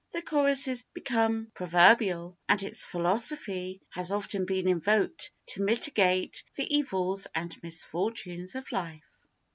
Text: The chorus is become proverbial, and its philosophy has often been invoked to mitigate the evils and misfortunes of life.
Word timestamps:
The 0.13 0.23
chorus 0.23 0.67
is 0.67 0.81
become 0.95 1.51
proverbial, 1.53 2.35
and 2.49 2.63
its 2.63 2.85
philosophy 2.87 3.81
has 3.91 4.11
often 4.11 4.45
been 4.47 4.67
invoked 4.67 5.29
to 5.49 5.61
mitigate 5.61 6.43
the 6.55 6.65
evils 6.75 7.27
and 7.35 7.55
misfortunes 7.61 8.55
of 8.55 8.71
life. 8.71 9.27